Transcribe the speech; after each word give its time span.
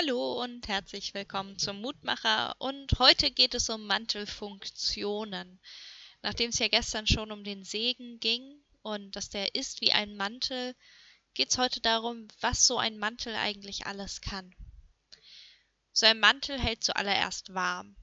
Hallo 0.00 0.42
und 0.42 0.66
herzlich 0.66 1.12
willkommen 1.12 1.58
zum 1.58 1.82
Mutmacher 1.82 2.54
und 2.58 2.98
heute 2.98 3.30
geht 3.30 3.54
es 3.54 3.68
um 3.68 3.86
Mantelfunktionen. 3.86 5.60
Nachdem 6.22 6.48
es 6.48 6.58
ja 6.58 6.68
gestern 6.68 7.06
schon 7.06 7.30
um 7.30 7.44
den 7.44 7.64
Segen 7.64 8.18
ging 8.18 8.62
und 8.80 9.14
dass 9.14 9.28
der 9.28 9.54
ist 9.54 9.82
wie 9.82 9.92
ein 9.92 10.16
Mantel, 10.16 10.74
geht 11.34 11.50
es 11.50 11.58
heute 11.58 11.82
darum, 11.82 12.28
was 12.40 12.66
so 12.66 12.78
ein 12.78 12.98
Mantel 12.98 13.34
eigentlich 13.34 13.84
alles 13.84 14.22
kann. 14.22 14.54
So 15.92 16.06
ein 16.06 16.18
Mantel 16.18 16.58
hält 16.58 16.82
zuallererst 16.82 17.52
warm. 17.52 17.94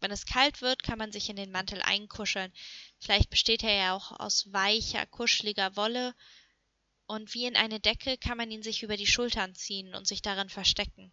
Wenn 0.00 0.10
es 0.10 0.24
kalt 0.24 0.62
wird, 0.62 0.82
kann 0.82 0.98
man 0.98 1.12
sich 1.12 1.28
in 1.28 1.36
den 1.36 1.52
Mantel 1.52 1.82
einkuscheln. 1.82 2.50
Vielleicht 2.98 3.28
besteht 3.28 3.62
er 3.62 3.74
ja 3.74 3.94
auch 3.94 4.18
aus 4.18 4.50
weicher, 4.54 5.04
kuscheliger 5.04 5.76
Wolle, 5.76 6.14
und 7.06 7.34
wie 7.34 7.44
in 7.44 7.56
eine 7.56 7.78
Decke 7.78 8.16
kann 8.16 8.38
man 8.38 8.50
ihn 8.50 8.62
sich 8.62 8.82
über 8.82 8.96
die 8.96 9.06
Schultern 9.06 9.54
ziehen 9.54 9.94
und 9.94 10.06
sich 10.06 10.22
darin 10.22 10.48
verstecken 10.48 11.10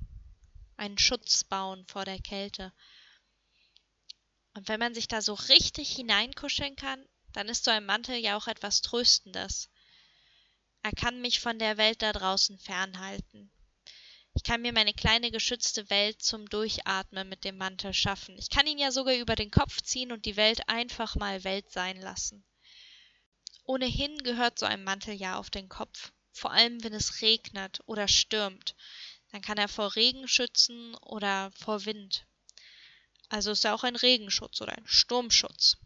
einen 0.80 0.98
Schutz 0.98 1.43
bauen 1.43 1.86
vor 1.86 2.06
der 2.06 2.19
Kälte. 2.19 2.74
Und 4.54 4.68
wenn 4.68 4.79
man 4.79 4.93
sich 4.93 5.07
da 5.07 5.21
so 5.21 5.33
richtig 5.33 5.96
hineinkuscheln 5.96 6.75
kann, 6.75 7.06
dann 7.33 7.47
ist 7.47 7.65
so 7.65 7.71
ein 7.71 7.86
Mantel 7.86 8.15
ja 8.15 8.36
auch 8.36 8.47
etwas 8.47 8.82
Tröstendes. 8.82 9.70
Er 10.82 10.92
kann 10.92 11.21
mich 11.21 11.39
von 11.39 11.60
der 11.60 11.78
Welt 11.78 12.01
da 12.01 12.14
draußen 12.14 12.57
fernhalten. 12.57 13.51
Ich 14.34 14.43
kann 14.43 14.61
mir 14.61 14.71
meine 14.71 14.93
kleine 14.93 15.32
geschützte 15.32 15.89
Welt 15.89 16.21
zum 16.21 16.47
Durchatmen 16.47 17.28
mit 17.28 17.43
dem 17.43 17.57
Mantel 17.57 17.93
schaffen. 17.93 18.37
Ich 18.37 18.50
kann 18.50 18.68
ihn 18.68 18.78
ja 18.78 18.92
sogar 18.92 19.15
über 19.15 19.36
den 19.36 19.51
Kopf 19.51 19.82
ziehen 19.82 20.11
und 20.11 20.25
die 20.25 20.37
Welt 20.37 20.70
einfach 20.70 21.15
mal 21.15 21.43
Welt 21.43 21.71
sein 21.71 22.00
lassen. 22.00 22.46
Ohnehin 23.65 24.18
gehört 24.20 24.57
so 24.57 24.65
ein 24.65 24.84
Mantel 24.84 25.14
ja 25.14 25.37
auf 25.37 25.50
den 25.50 25.68
Kopf, 25.68 26.14
vor 26.32 26.51
allem 26.51 26.84
wenn 26.84 26.93
es 26.93 27.21
regnet 27.21 27.82
oder 27.86 28.07
stürmt. 28.07 28.75
Dann 29.32 29.42
kann 29.42 29.57
er 29.57 29.68
vor 29.68 29.96
Regen 29.96 30.28
schützen 30.28 30.96
oder 30.96 31.51
vor 31.51 31.86
Wind. 31.86 32.25
Also 33.30 33.52
ist 33.52 33.64
er 33.64 33.75
auch 33.75 33.83
ein 33.83 33.95
Regenschutz 33.95 34.59
oder 34.62 34.76
ein 34.76 34.88
Sturmschutz. 34.88 35.78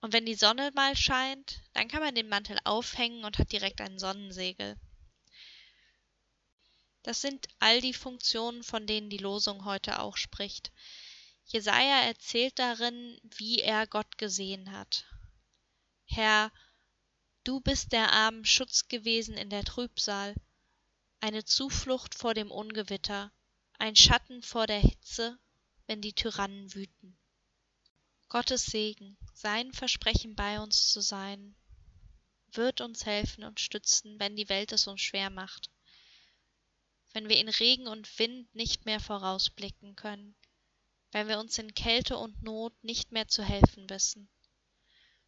Und 0.00 0.12
wenn 0.12 0.26
die 0.26 0.34
Sonne 0.34 0.70
mal 0.74 0.96
scheint, 0.96 1.60
dann 1.72 1.88
kann 1.88 2.02
man 2.02 2.14
den 2.14 2.28
Mantel 2.28 2.58
aufhängen 2.64 3.24
und 3.24 3.38
hat 3.38 3.52
direkt 3.52 3.80
ein 3.80 3.98
Sonnensegel. 3.98 4.76
Das 7.02 7.20
sind 7.20 7.46
all 7.60 7.80
die 7.80 7.94
Funktionen, 7.94 8.64
von 8.64 8.86
denen 8.86 9.10
die 9.10 9.18
Losung 9.18 9.64
heute 9.64 10.00
auch 10.00 10.16
spricht. 10.16 10.72
Jesaja 11.44 12.00
erzählt 12.00 12.58
darin, 12.58 13.20
wie 13.22 13.60
er 13.60 13.86
Gott 13.86 14.18
gesehen 14.18 14.72
hat. 14.72 15.06
Herr, 16.04 16.50
du 17.44 17.60
bist 17.60 17.92
der 17.92 18.12
Armen 18.12 18.44
Schutz 18.44 18.88
gewesen 18.88 19.36
in 19.36 19.50
der 19.50 19.62
Trübsal, 19.62 20.34
eine 21.26 21.44
Zuflucht 21.44 22.14
vor 22.14 22.34
dem 22.34 22.52
Ungewitter, 22.52 23.32
ein 23.80 23.96
Schatten 23.96 24.42
vor 24.42 24.68
der 24.68 24.78
Hitze, 24.78 25.36
wenn 25.88 26.00
die 26.00 26.12
Tyrannen 26.12 26.72
wüten. 26.72 27.18
Gottes 28.28 28.66
Segen, 28.66 29.16
sein 29.34 29.72
Versprechen 29.72 30.36
bei 30.36 30.60
uns 30.60 30.92
zu 30.92 31.00
sein, 31.00 31.56
wird 32.52 32.80
uns 32.80 33.06
helfen 33.06 33.42
und 33.42 33.58
stützen, 33.58 34.20
wenn 34.20 34.36
die 34.36 34.48
Welt 34.48 34.70
es 34.70 34.86
uns 34.86 35.00
schwer 35.00 35.30
macht, 35.30 35.68
wenn 37.12 37.28
wir 37.28 37.38
in 37.38 37.48
Regen 37.48 37.88
und 37.88 38.20
Wind 38.20 38.54
nicht 38.54 38.86
mehr 38.86 39.00
vorausblicken 39.00 39.96
können, 39.96 40.36
wenn 41.10 41.26
wir 41.26 41.40
uns 41.40 41.58
in 41.58 41.74
Kälte 41.74 42.18
und 42.18 42.40
Not 42.44 42.72
nicht 42.84 43.10
mehr 43.10 43.26
zu 43.26 43.42
helfen 43.42 43.90
wissen, 43.90 44.28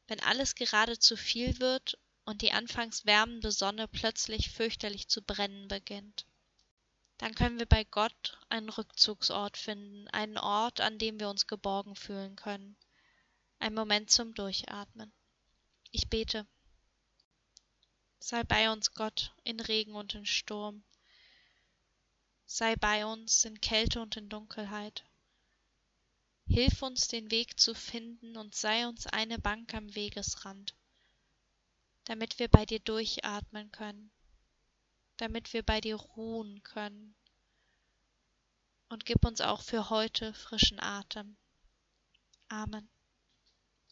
wenn 0.06 0.20
alles 0.20 0.54
gerade 0.54 0.96
zu 1.00 1.16
viel 1.16 1.58
wird 1.58 1.98
und 2.28 2.42
die 2.42 2.52
anfangs 2.52 3.06
wärmende 3.06 3.50
Sonne 3.50 3.88
plötzlich 3.88 4.50
fürchterlich 4.50 5.08
zu 5.08 5.22
brennen 5.22 5.66
beginnt. 5.66 6.26
Dann 7.16 7.34
können 7.34 7.58
wir 7.58 7.64
bei 7.64 7.84
Gott 7.84 8.38
einen 8.50 8.68
Rückzugsort 8.68 9.56
finden, 9.56 10.08
einen 10.08 10.36
Ort, 10.36 10.82
an 10.82 10.98
dem 10.98 11.18
wir 11.18 11.30
uns 11.30 11.46
geborgen 11.46 11.96
fühlen 11.96 12.36
können, 12.36 12.76
ein 13.60 13.72
Moment 13.72 14.10
zum 14.10 14.34
Durchatmen. 14.34 15.10
Ich 15.90 16.10
bete. 16.10 16.46
Sei 18.18 18.44
bei 18.44 18.70
uns, 18.70 18.92
Gott, 18.92 19.32
in 19.42 19.58
Regen 19.58 19.94
und 19.94 20.14
in 20.14 20.26
Sturm. 20.26 20.84
Sei 22.44 22.76
bei 22.76 23.06
uns 23.06 23.46
in 23.46 23.58
Kälte 23.62 24.02
und 24.02 24.18
in 24.18 24.28
Dunkelheit. 24.28 25.02
Hilf 26.46 26.82
uns, 26.82 27.08
den 27.08 27.30
Weg 27.30 27.58
zu 27.58 27.74
finden 27.74 28.36
und 28.36 28.54
sei 28.54 28.86
uns 28.86 29.06
eine 29.06 29.38
Bank 29.38 29.72
am 29.72 29.94
Wegesrand 29.94 30.74
damit 32.08 32.38
wir 32.38 32.48
bei 32.48 32.64
dir 32.64 32.80
durchatmen 32.80 33.70
können, 33.70 34.10
damit 35.18 35.52
wir 35.52 35.62
bei 35.62 35.78
dir 35.78 35.96
ruhen 35.96 36.62
können. 36.62 37.14
Und 38.88 39.04
gib 39.04 39.26
uns 39.26 39.42
auch 39.42 39.60
für 39.60 39.90
heute 39.90 40.32
frischen 40.32 40.80
Atem. 40.80 41.36
Amen. 42.48 42.88